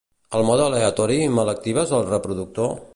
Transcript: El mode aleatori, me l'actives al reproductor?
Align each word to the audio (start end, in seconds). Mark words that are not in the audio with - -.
El 0.37 0.45
mode 0.47 0.63
aleatori, 0.69 1.19
me 1.37 1.47
l'actives 1.51 1.95
al 1.99 2.07
reproductor? 2.13 2.79